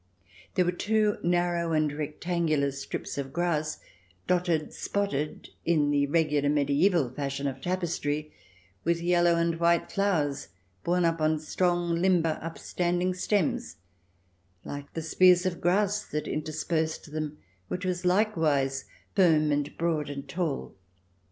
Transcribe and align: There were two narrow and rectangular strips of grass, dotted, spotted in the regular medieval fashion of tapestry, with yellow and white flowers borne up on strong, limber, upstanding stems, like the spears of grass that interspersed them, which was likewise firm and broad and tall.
There 0.55 0.65
were 0.65 0.71
two 0.71 1.17
narrow 1.21 1.73
and 1.73 1.91
rectangular 1.93 2.71
strips 2.71 3.19
of 3.19 3.31
grass, 3.31 3.77
dotted, 4.25 4.73
spotted 4.73 5.49
in 5.63 5.91
the 5.91 6.07
regular 6.07 6.49
medieval 6.49 7.11
fashion 7.11 7.45
of 7.45 7.61
tapestry, 7.61 8.31
with 8.83 8.99
yellow 8.99 9.35
and 9.35 9.59
white 9.59 9.91
flowers 9.91 10.47
borne 10.83 11.05
up 11.05 11.21
on 11.21 11.37
strong, 11.37 11.93
limber, 12.01 12.39
upstanding 12.41 13.13
stems, 13.13 13.75
like 14.65 14.91
the 14.95 15.03
spears 15.03 15.45
of 15.45 15.61
grass 15.61 16.03
that 16.03 16.27
interspersed 16.27 17.11
them, 17.11 17.37
which 17.67 17.85
was 17.85 18.03
likewise 18.03 18.85
firm 19.15 19.51
and 19.51 19.77
broad 19.77 20.09
and 20.09 20.27
tall. 20.27 20.73